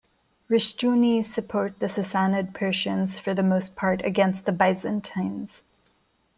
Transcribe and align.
Rshtunis 0.49 1.25
support 1.25 1.77
the 1.77 1.85
Sassanid 1.85 2.55
Persians 2.55 3.19
for 3.19 3.35
the 3.35 3.43
most 3.43 3.75
part 3.75 4.03
against 4.03 4.45
the 4.45 4.51
Byzantines. 4.51 5.61